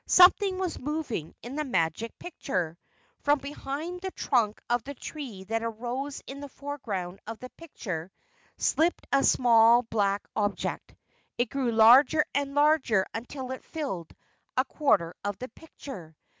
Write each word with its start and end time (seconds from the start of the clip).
Something 0.07 0.57
was 0.57 0.79
moving 0.79 1.35
in 1.43 1.55
the 1.55 1.63
Magic 1.63 2.17
Picture. 2.17 2.75
From 3.19 3.37
behind 3.37 4.01
the 4.01 4.09
trunk 4.09 4.59
of 4.67 4.81
the 4.83 4.95
tree 4.95 5.43
that 5.43 5.61
arose 5.61 6.23
in 6.25 6.39
the 6.39 6.49
foreground 6.49 7.19
of 7.27 7.37
the 7.37 7.51
picture, 7.51 8.11
slipped 8.57 9.05
a 9.11 9.23
small 9.23 9.83
black 9.83 10.27
object. 10.35 10.95
It 11.37 11.51
grew 11.51 11.71
larger 11.71 12.25
and 12.33 12.55
larger 12.55 13.05
until 13.13 13.51
it 13.51 13.63
filled 13.63 14.11
a 14.57 14.65
quarter 14.65 15.13
of 15.23 15.37
the 15.37 15.49
picture. 15.49 16.15